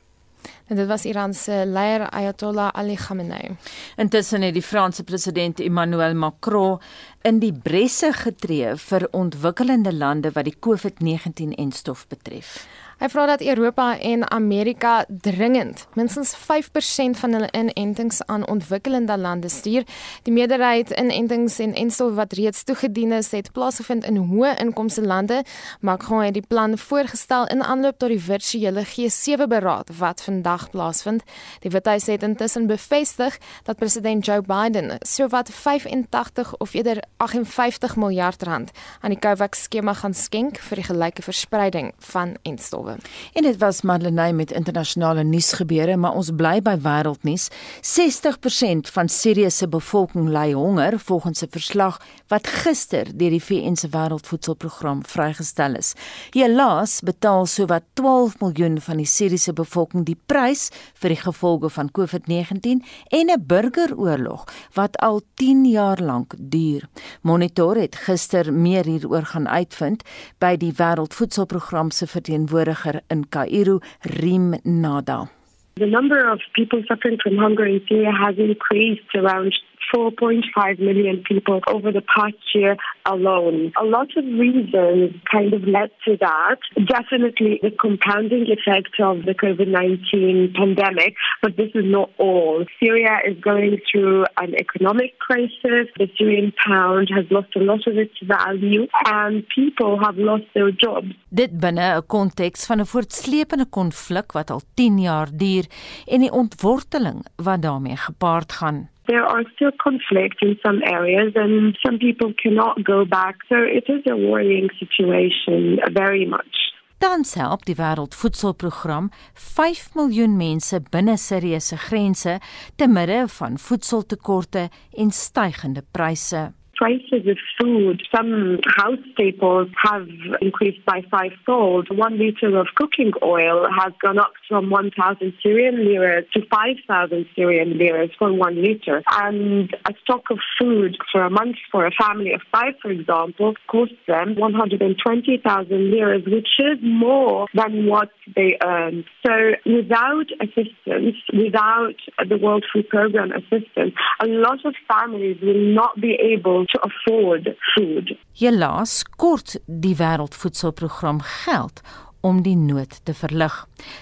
[0.69, 3.57] En dit was Iran se leier Ayatollah Ali Khamenei.
[3.97, 6.79] Intussen het die Franse president Emmanuel Macron
[7.23, 12.67] in die bresse getree vir ontwikkelende lande wat die COVID-19-enstof betref.
[12.99, 19.49] Hy vra dat Europa en Amerika dringend minstens 5% van hulle inentings aan ontwikkelende lande
[19.49, 19.85] stuur.
[20.23, 25.45] Die meerderheid inentings en enstof wat reeds toegedien is, het plaasgevind in hoë inkomste lande.
[25.81, 31.23] Macron het die plan voorgestel in aanloop tot die virtuele G7-beraad wat vandag plaasvind.
[31.63, 38.43] Die Withuis het intussen bevestig dat president Joe Biden sowat 85 of eerder 58 miljard
[38.43, 42.99] rand aan die COVAX-skema gaan skenk vir die gelyke verspreiding van enstof slawe.
[43.33, 47.49] En dit was Madeleine met internasionale nuusgebeure, maar ons bly by wêreldnuus.
[47.83, 53.75] 60% van Sirië se bevolking ly honger volgens 'n verslag wat gister deur die VN
[53.77, 55.95] se Wêreldvoedselprogram vrygestel is.
[56.31, 61.91] Helaas betaal sowat 12 miljoen van die Siriëse bevolking die prys vir die gevolge van
[61.91, 66.89] COVID-19 en 'n burgeroorlog wat al 10 jaar lank duur.
[67.23, 70.03] Monitor het gister meer hieroor gaan uitvind
[70.39, 73.81] by die Wêreldvoedselprogram se verteenwoordiger vervaardiger in Kaïro,
[74.21, 75.31] Rim Nada.
[75.77, 79.55] The number of people suffering from hunger in Syria has increased around
[79.95, 83.73] 4.5 million people over the past year alone.
[83.81, 86.59] A lot of reasons kind of led to that.
[86.87, 92.65] Definitely the compounding effect of the COVID 19 pandemic, but this is not all.
[92.81, 95.89] Syria is going through an economic crisis.
[95.97, 100.71] The Syrian pound has lost a lot of its value, and people have lost their
[100.71, 101.13] jobs.
[101.29, 105.65] Dit binne 'n konteks van 'n voortsleepende konflik wat al 10 jaar duur
[106.07, 108.89] en die ontworteling wat daarmee gepaard gaan.
[109.09, 113.37] There are still conflicts in some areas and some people cannot go back.
[113.49, 116.55] So it is a worrying situation very much.
[116.99, 122.41] Tans help die Wêreldvoedselprogram 5 miljoen mense binne Siriëse grense
[122.77, 124.65] te midde van voedseltekorte
[124.99, 126.58] en stygende pryse.
[126.79, 130.07] Prices of food, some house staples have
[130.41, 131.89] increased by fivefold.
[131.91, 137.77] One liter of cooking oil has gone up from 1,000 Syrian lira to 5,000 Syrian
[137.79, 139.03] lira for one liter.
[139.11, 143.55] And a stock of food for a month for a family of five, for example,
[143.67, 149.05] costs them 120,000 liras, which is more than what they earn.
[149.27, 149.33] So
[149.67, 151.97] without assistance, without
[152.29, 157.49] the World Food Program assistance, a lot of families will not be able to afford
[157.75, 158.13] food.
[158.39, 161.83] Helaas kort die Wêreldvoedselprogram geld
[162.21, 163.55] om die nood te verlig.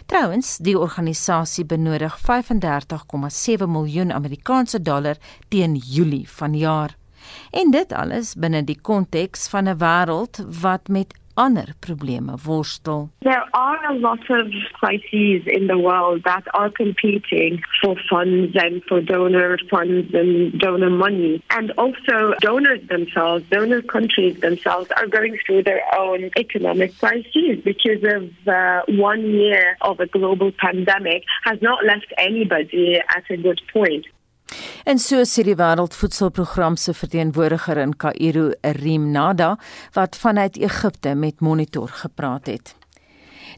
[0.06, 6.96] Trouwens, die organisasie benodig 35,7 miljoen Amerikaanse dollar teen Julie vanjaar.
[7.50, 13.10] En dit alles binne die konteks van 'n wêreld wat met ander probleme worstel.
[13.22, 18.82] There are a lot of crises in the world that are competing for funds and
[18.84, 21.42] for donor funds and donor money.
[21.50, 28.02] And also donors themselves, donor countries themselves are going through their own economic crises because
[28.04, 33.60] of uh, one year of a global pandemic has not left anybody at a good
[33.72, 34.06] point.
[34.84, 39.56] En so sê die Wêreldvoedselprogram se verteenwoordiger in Kaïro, Rim Nada,
[39.92, 42.74] wat vanuit Egipte met Monitor gepraat het.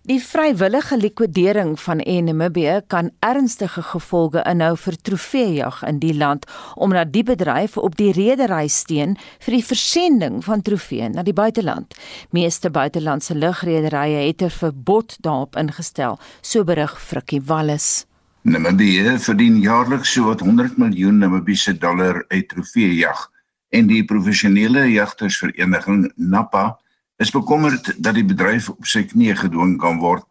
[0.09, 7.13] Die vrywillige likwidering van Namibië kan ernstige gevolge inhou vir trofeejag in die land omdat
[7.13, 11.93] die bedryf op die redery steun vir die versending van trofee na die buiteland.
[12.31, 18.08] Meeste buitelandse lugrederye het 'n verbod daarop ingestel, so berig Frikkie Wallis.
[18.49, 23.25] Namibië verdien jaarliks so wat 100 miljoen Namibiese dollar uit trofeejag
[23.77, 26.79] en die professionele jagtersvereniging NAPA
[27.21, 30.25] is bekommerd dat die bedryf op sy knieë gedwing kan word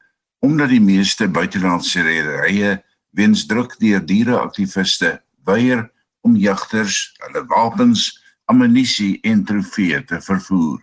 [0.46, 2.78] omdat die meeste buitelandse rederye
[3.18, 5.86] weens druk deur diereaktiviste weier
[6.26, 8.10] om jagters, hulle wapens,
[8.52, 10.82] ammunisie en trofee te vervoer.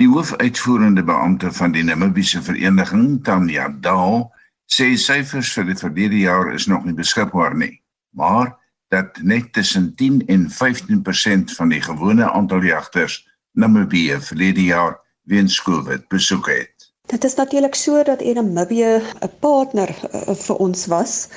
[0.00, 4.30] Die hoofuitvoerende beampte van die Namibiese vereniging, Tanya Dahl,
[4.72, 7.74] sê syfers vir die verlede jaar is nog nie beskikbaar nie,
[8.16, 8.54] maar
[8.92, 13.20] dat net tussen 10 en 15% van die gewone aantal jagters
[13.52, 14.96] Namibië verlede jaar
[15.28, 16.88] weens COVID besoek het.
[17.12, 21.28] Dit is natuurlik so dat Namibië 'n partner uh, vir ons was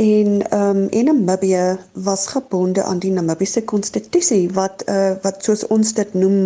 [0.00, 5.92] en ehm um, Namibië was gebonde aan die Namibiese konstitusie wat uh, wat soos ons
[5.92, 6.38] dit noem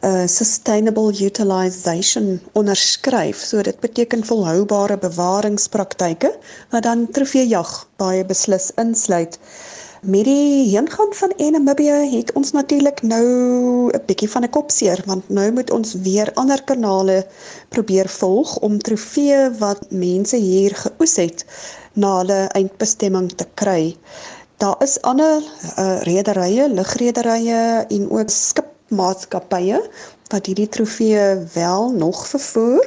[0.00, 3.36] uh, sustainable utilization onderskryf.
[3.36, 6.32] So dit beteken volhoubare bewaringspraktyke
[6.70, 9.38] wat dan trofeejag baie beslis insluit.
[10.00, 13.24] Met die heengaan van Namibië het ons natuurlik nou
[13.92, 17.26] 'n bietjie van 'n kopseer want nou moet ons weer ander kanale
[17.68, 21.44] probeer volg om trofee wat mense hier geoes het
[21.94, 23.94] na hulle eindbestemming te kry.
[24.62, 29.80] Daar is ander uh, rederye, lugrederye en ook skipmaatskappye
[30.32, 32.86] wat hierdie trofee wel nog vervoer.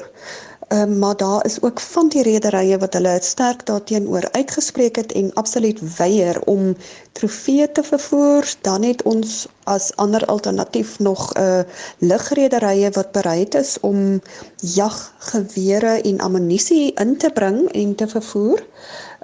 [0.70, 5.34] Um, maar daar is ook van die rederye wat hulle sterk daarteenoor uitgespreek het en
[5.34, 6.76] absoluut weier om
[7.12, 8.54] trofee te vervoer.
[8.62, 11.60] Dan het ons as ander alternatief nog 'n uh,
[11.98, 14.22] lugrederye wat bereid is om
[14.56, 18.66] jaggewere en ammunisie in te bring en te vervoer.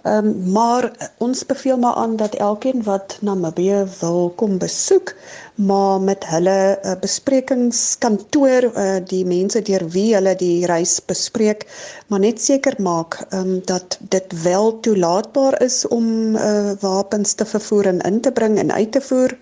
[0.03, 5.15] Ehm um, maar ons beveel maar aan dat elkeen wat Namibië wil kom besoek,
[5.55, 11.63] maar met hulle uh, besprekingskantoor, uh, die mense deur wie hulle die reis bespreek,
[12.07, 17.45] maar net seker maak ehm um, dat dit wel toelaatbaar is om uh, wapens te
[17.45, 19.37] vervoer en in te bring en uit te voer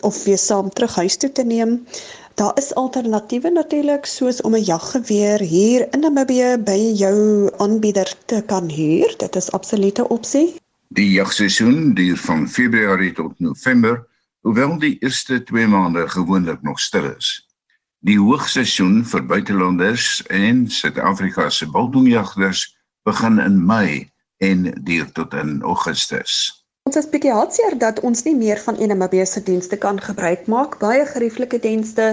[0.00, 1.80] of weer saam terug huis toe te neem.
[2.34, 8.42] Daar is alternatiewe natuurlik soos om 'n jaggeweer hier in Namibië by jou aanbieder te
[8.46, 9.14] kan huur.
[9.16, 10.54] Dit is absolute opsie.
[10.88, 14.06] Die jagseisoen duur van Februarie tot November,
[14.40, 17.48] hoewel die eerste 2 maande gewoonlik nog stil is.
[17.98, 25.62] Die hoogseisoen vir buitelanders en Suid-Afrika se biltongjagters begin in Mei en duur tot in
[25.62, 26.63] Augustus.
[26.94, 30.76] Ons is bietjie hartseer dat ons nie meer van NMB se dienste kan gebruik maak.
[30.78, 32.12] Baie gerieflike dienste,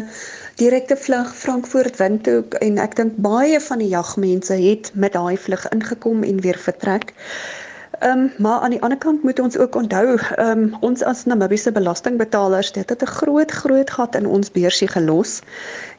[0.57, 5.67] direkte vlug Frankfurt Windhoek en ek dink baie van die jagmense het met daai vlug
[5.69, 7.13] ingekom en weer vertrek.
[8.01, 11.27] Ehm um, maar aan die ander kant moet ons ook onthou, ehm um, ons as
[11.29, 15.41] Namibiese belastingbetalers, dit het 'n groot groot gat in ons beursie gelos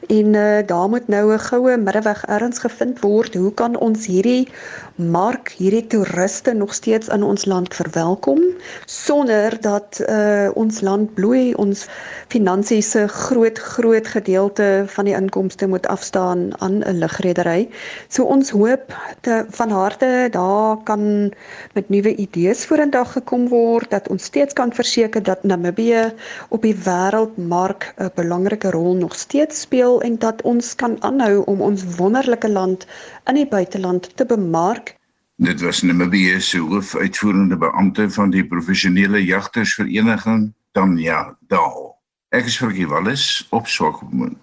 [0.07, 3.33] En uh, daar moet nou 'n goue middeweg erns gevind word.
[3.33, 4.47] Hoe kan ons hierdie
[4.95, 8.41] mark, hierdie toeriste nog steeds in ons land verwelkom
[8.85, 11.87] sonder dat uh, ons land bloei, ons
[12.27, 17.69] finansies se groot groot gedeelte van die inkomste moet afstaan aan 'n lugredery.
[18.07, 21.33] So ons hoop te, van harte daar kan
[21.73, 26.13] met nuwe idees vorendag gekom word dat ons steeds kan verseker dat Namibië
[26.49, 31.61] op die wêreldmark 'n belangrike rol nog steeds speel en dat ons kan aanhou om
[31.61, 32.87] ons wonderlike land
[33.29, 34.97] in die buiteland te bemark.
[35.35, 41.93] Dit was Namibië se hoofuitvoerende beampte van die professionele jagtersvereniging, Tanya Dahl.
[42.29, 44.37] Ek is Frikkie Wallis op Swakopmund.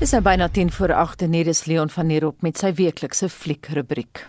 [0.00, 2.72] Dis nou byna 10 voor 8 en hier is Leon van der Rop met sy
[2.72, 4.22] weeklikse fliekrubriek.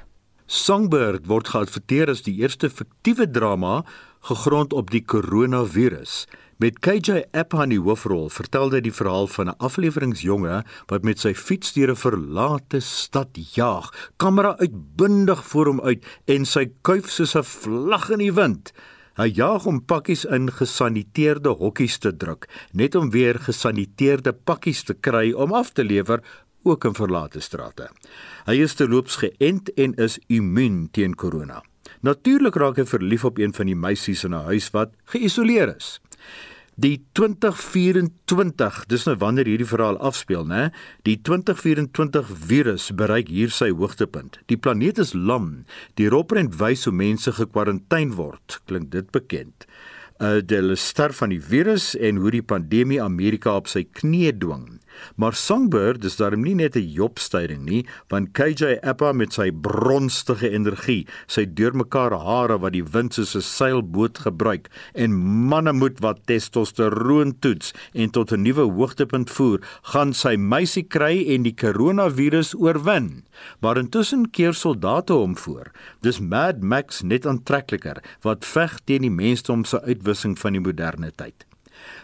[0.51, 3.85] Songbird word geadverteer as die eerste fiktiewe drama
[4.27, 6.25] gegrond op die koronavirus.
[6.59, 10.57] Met KJ Apa in die hoofrol vertel hy die verhaal van 'n afleweringsjonge
[10.91, 13.87] wat met sy fiets deur 'n verlate stad jaag,
[14.17, 18.73] kamera uitbundig voor hom uit en sy kuif soos 'n vlag in die wind.
[19.15, 24.93] Hy jaag om pakkies in gesaniteerde hokkies te druk, net om weer gesaniteerde pakkies te
[24.93, 26.21] kry om af te lewer
[26.63, 27.89] ook in verlate strate.
[28.45, 31.63] Hy is terloops geënt en is immuun teen korona.
[32.01, 35.99] Natuurlik raak hy verlief op een van die meisies in 'n huis wat geïsoleer is.
[36.81, 40.71] Die 2024, dis nou wanneer hierdie verhaal afspeel, né?
[41.05, 44.39] Die 2024 virus bereik hier sy hoogtepunt.
[44.49, 45.65] Die planeet is lam.
[45.93, 48.61] Die roprent wys hoe mense gekwarantyne word.
[48.65, 49.67] Klink dit bekend?
[50.21, 54.80] Uh die ster van die virus en hoe die pandemie Amerika op sy knie dwing.
[55.15, 60.49] Maar Songbird is daarom nie net 'n jobstyding nie, want KJ Appa met sy bronstige
[60.49, 65.11] energie, sy deurmekaar hare wat die wind soos 'n seilboot gebruik en
[65.47, 71.43] mannemoed wat testosteroon toets en tot 'n nuwe hoogtepunt voer, gaan sy meisie kry en
[71.43, 73.23] die koronavirus oorwin.
[73.59, 75.71] Maar intussen keer soldate hom voor.
[76.01, 81.11] Dis Mad Max net aantrekliker wat veg teen die mensdom se uitwissing van die moderne
[81.15, 81.50] tyd.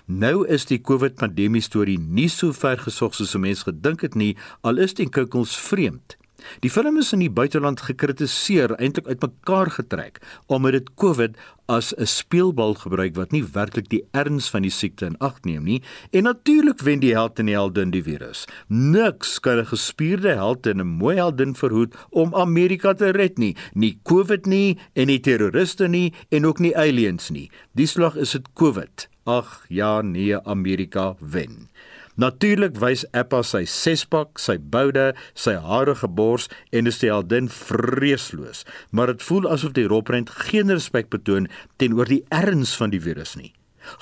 [0.06, 4.36] Nou is die COVID pandemie storie nie so ver gesog soos mense gedink het nie,
[4.62, 6.18] al is die kukkels vreemd.
[6.64, 11.38] Die film is in die buiteland gekritiseer, eintlik uitmekaar getrek, omdat dit COVID
[11.68, 15.64] as 'n speelbal gebruik wat nie werklik die erns van die siekte in ag neem
[15.64, 18.46] nie, en natuurlik wen die held en die heldin die virus.
[18.68, 23.56] Niks kan 'n gespierde held en 'n mooi heldin verhoed om Amerika te red nie,
[23.74, 27.52] nie COVID nie en nie terroriste nie en ook nie aliens nie.
[27.76, 29.08] Die slag is dit COVID.
[29.28, 31.68] Ag ja, nee, Amerika wen.
[32.16, 38.64] Natuurlik wys Appa sy sespak, sy boude, sy harige bors en is die heldin vreesloos,
[38.90, 43.36] maar dit voel asof die roprent geen respek betoon teenoor die erns van die virus
[43.38, 43.52] nie.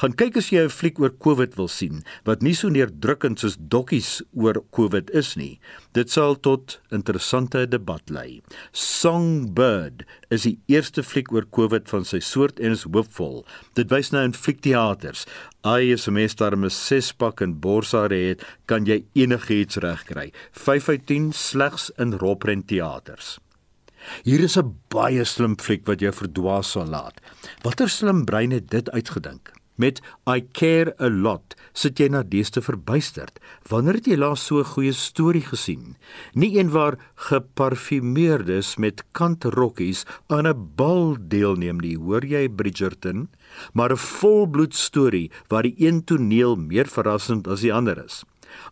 [0.01, 3.57] Gaan kyk as jy 'n fliek oor COVID wil sien wat nie so neerdrukkend soos
[3.57, 5.59] dokkies oor COVID is nie.
[5.93, 8.41] Dit sal tot interessante debat lei.
[8.71, 13.45] Songbird is die eerste fliek oor COVID van sy soort en is hoopvol.
[13.75, 15.25] Dit wys nou in fliekteaters.
[15.63, 20.31] Ai, as 'n mens daar 'n sespak en borsare het, kan jy enigiets regkry.
[20.51, 23.39] 5 uit 10 slegs in Roprent teaters.
[24.23, 27.21] Hier is 'n baie slim fliek wat jou verdwaas sal laat.
[27.63, 29.64] Watter slim brein het dit uitgedink?
[29.75, 33.39] Met I care a lot sit jy na deeste verbuisterd.
[33.69, 35.97] Wanneer het jy laas so 'n goeie storie gesien?
[36.33, 43.29] Nie een waar geparfumeerdes met kantrokkies aan 'n bal deelneem nie, hoor jy Bridgerton?
[43.73, 48.23] Maar 'n volbloed storie waar die een toneel meer verrassend as die ander is.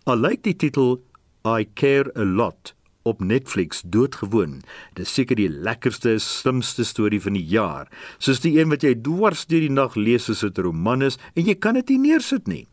[0.06, 1.02] Al lyk die titel
[1.46, 4.62] I care a lot op Netflix doodgewoon.
[4.94, 7.90] Dis seker die lekkerste, slimste storie van die jaar.
[8.18, 11.18] Soos die een wat jy dwars deur die nag lees as dit 'n roman is
[11.36, 12.68] en jy kan dit nie neersit nie.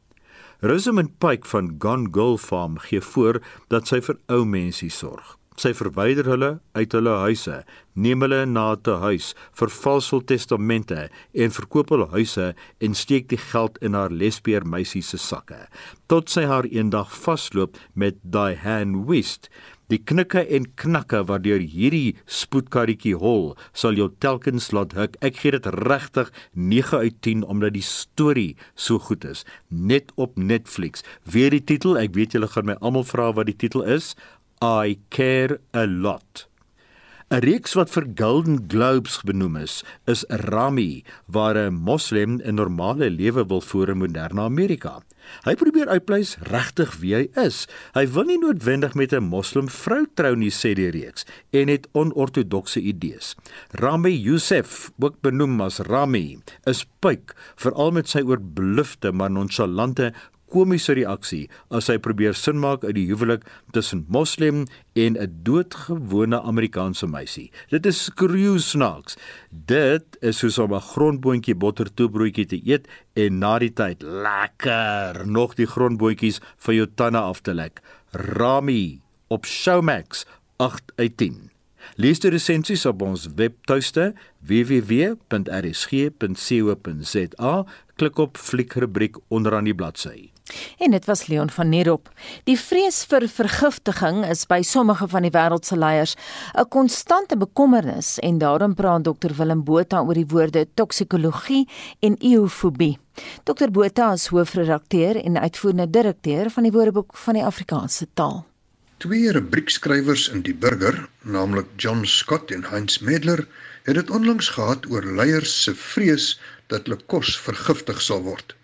[0.61, 5.40] Rosamund Pike van Gone Girl Farm gee voor dat sy vir ou mense sorg.
[5.61, 7.57] Sy verwyder hulle uit hulle huise,
[7.93, 13.77] neem hulle na 'n huis, vervalsel testamente en verkoop hulle huise en steek die geld
[13.83, 15.69] in haar lesbier meisie se sakke.
[16.09, 19.51] Tot sy haar eendag vasloop met Diane West
[19.90, 25.16] Die knikke en knakke waardeur hierdie spoedkarretjie hol, sal jou telkens laat huk.
[25.18, 29.42] Ek gee dit regtig 9 uit 10 omdat die storie so goed is.
[29.66, 31.03] Net op Netflix.
[31.26, 34.14] Weer die titel, ek weet julle gaan my almal vra wat die titel is.
[34.62, 36.49] I care a lot.
[37.31, 43.07] 'n Reeks wat vir Golden Globes benoem is, is Rami, waar 'n moslem 'n normale
[43.11, 45.03] lewe wil voer in moderne Amerika.
[45.47, 47.68] Hy probeer uitpleis regtig wie hy is.
[47.95, 51.87] Hy wil nie noodwendig met 'n moslim vrou trou nie, sê die reeks, en het
[51.93, 53.37] onortodokse idees.
[53.78, 60.12] Rami Youssef, ook benoem as Rami, is puik, veral met sy oorblufte maar nonchalante
[60.51, 66.42] komiese reaksie as hy probeer sin maak uit die huwelik tussen moslim en 'n doodgewone
[66.42, 67.51] Amerikaanse meisie.
[67.70, 69.16] Dit is skreeu snaaks.
[69.51, 75.55] Dit is soos om 'n grondboontjie bottertoebroodjie te eet en na die tyd lekker nog
[75.55, 77.80] die grondboontjies van jou tande af te lek.
[78.12, 80.26] Rami op Showmax
[80.57, 81.51] 8 uit 10.
[81.96, 84.14] Lees die resensies op ons webtuiste
[84.46, 85.14] www.rsg.co.za.
[88.01, 90.30] Klik op fliekrubriek onderaan die bladsy.
[90.78, 92.09] En dit was Leon van Nerop.
[92.44, 96.16] Die vrees vir vergiftiging is by sommige van die wêreld se leiers
[96.55, 101.68] 'n konstante bekommernis en daarom praat Dr Willem Botha oor die woorde toksikologie
[102.01, 102.98] en eufobie.
[103.44, 108.44] Dr Botha is hoofredakteur en uitvoerende direkteur van die Woordeboek van die Afrikaanse taal.
[109.01, 113.46] Twee rubriekskrywers in die Burger, naamlik John Scott en Heinz Medler,
[113.88, 116.34] het dit onlangs gehad oor leiers se vrees
[116.68, 118.55] dat hulle kos vergiftig sal word.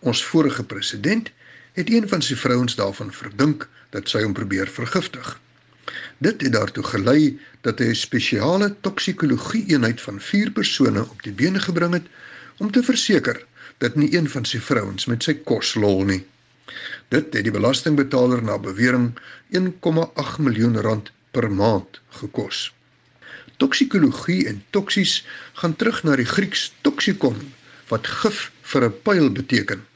[0.00, 1.30] Ons vorige president
[1.72, 5.40] het een van sy vrouens daarvan verdink dat sy hom probeer vergiftig.
[6.18, 11.32] Dit het daartoe gelei dat hy 'n spesiale toksikologie eenheid van 4 persone op die
[11.32, 12.06] bene gebring het
[12.58, 13.44] om te verseker
[13.78, 16.24] dat nie een van sy vrouens met sy kos lol nie.
[17.08, 19.18] Dit het die belastingbetaler na bewering
[19.50, 22.72] 1,8 miljoen rand per maand gekos.
[23.56, 27.52] Toksikologie en toksies gaan terug na die Grieks toxikon
[27.88, 29.89] wat gif vir 'n pyl beteken.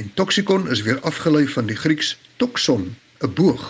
[0.00, 3.64] En toxikon is weer afgelei van die Grieks toxon, 'n boog.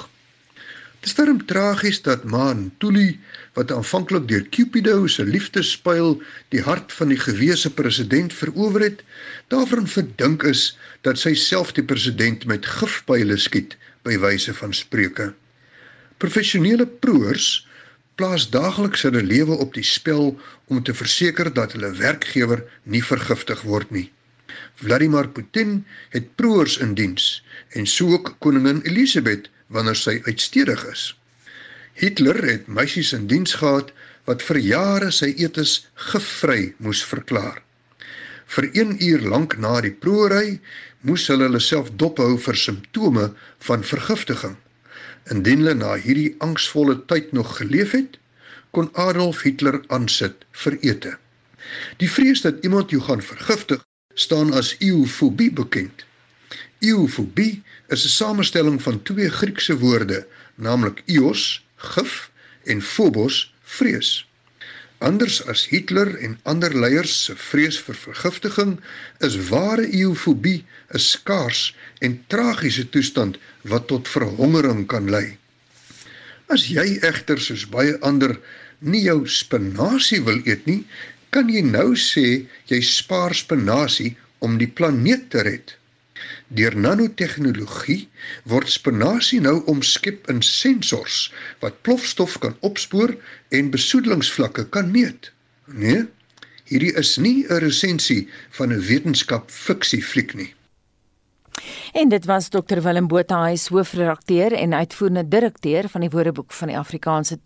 [1.00, 3.18] Dit is darem tragies dat Man Tuli
[3.52, 9.02] wat aanvanklik deur Cupido se liefdespyl die hart van die gewese president verower het,
[9.48, 15.32] daarvan verdink is dat sy self die president met gifpyle skiet by wyse van spreuke.
[16.16, 17.66] Professionele proors
[18.14, 23.62] plaas daagliks hulle lewe op die spel om te verseker dat hulle werkgewer nie vergiftig
[23.62, 24.10] word nie.
[24.80, 25.84] Vladimir Putin
[26.14, 27.44] het proors in diens
[27.76, 31.03] en so ook koningin Elisabeth wanneer sy uitstedig is.
[32.01, 33.90] Hitler het meisies in diens gehad
[34.28, 35.74] wat vir jare sy etes
[36.11, 37.61] gifvry moes verklaar.
[38.51, 40.59] Vir 1 uur lank na die proeëry
[41.07, 43.28] moes hulle hulle self dophou vir simptome
[43.68, 44.57] van vergiftiging.
[45.30, 48.16] Indien hulle na hierdie angsvolle tyd nog geleef het,
[48.74, 51.14] kon Adolf Hitler aansit vir ete.
[52.03, 53.84] Die vrees dat iemand jou gaan vergiftig
[54.20, 56.04] staan as eufobie bekend.
[56.80, 62.30] Eufobie is 'n samestelling van twee Griekse woorde, naamlik eos, gif
[62.64, 64.26] en phobos, vrees.
[64.98, 68.80] Anders as Hitler en ander leiers se vrees vir vergiftiging,
[69.18, 75.38] is ware eufobie 'n skaars en tragiese toestand wat tot verhongering kan lei.
[76.46, 78.36] As jy egter soos baie ander
[78.78, 80.84] nie jou spinasie wil eet nie,
[81.34, 85.74] kan jy nou sê jy spaar spinasie om die planeet te red.
[86.58, 88.08] Deur nanotegnologie
[88.52, 91.18] word spinasie nou omskep in sensors
[91.62, 93.14] wat plofstof kan opspoor
[93.56, 95.30] en besoedelingsvlakke kan meet.
[95.66, 96.04] Nee,
[96.70, 98.28] hierdie is nie 'n resensie
[98.58, 100.54] van 'n wetenskap fiksie fliek nie.
[101.93, 106.53] En dit was Dr Willem Botha, hy is hoofredakteur en uitvoerende direkteur van die Woordeboek
[106.53, 107.38] van die Afrikaanse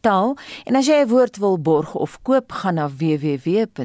[0.00, 0.36] taal.
[0.64, 3.76] En as jy 'n woord wil borg of koop, gaan na www.wat.co.za.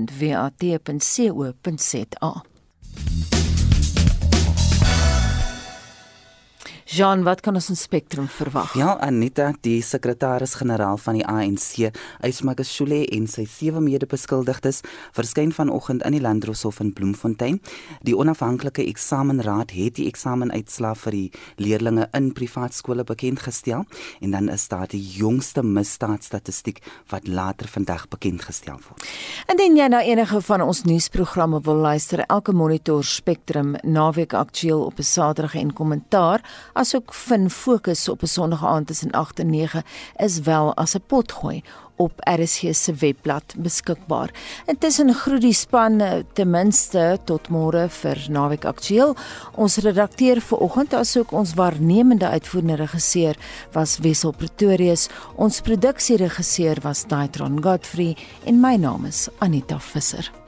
[6.92, 8.74] Jean, wat kan ons in Spectrum verwag?
[8.76, 11.86] Ja, Anita, die sekretaris-generaal van die ANC,
[12.28, 14.82] Ysmakashule en sy sewe mede-beskuldigdes
[15.16, 17.62] verskyn vanoggend in die Landdroshof in Bloemfontein.
[18.04, 21.30] Die onafhanklike eksamenraad het die eksamenuitslae vir die
[21.64, 23.88] leerdlinge in privaat skole bekend gestel
[24.20, 26.84] en dan is daar die jongste misdaadstatistiek
[27.14, 29.08] wat later vandag bekend gestel word.
[29.48, 35.00] Indien jy na enige van ons nuusprogramme wil luister, elke monitor Spectrum naweek aktueel op
[35.00, 36.44] 'n Saterdag en kommentaar
[36.82, 39.84] asook fin fokus op 'n Sondag aand tussen 8 en 9
[40.18, 41.64] is wel as 'n potgooi
[41.96, 44.30] op RSG se webblad beskikbaar.
[44.66, 49.16] Intussen groet die span eh, ten minste tot môre vir Naweek Aktueel.
[49.56, 53.36] Ons redakteur vir oggend asook ons waarnemende uitvoerende regisseur
[53.72, 55.08] was Wessel Pretorius.
[55.36, 60.41] Ons produksieregisseur was Daitron Godfrey en my naam is Anita Visser.